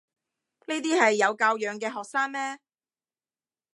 [0.65, 2.57] 呢啲係有教養嘅學生咩？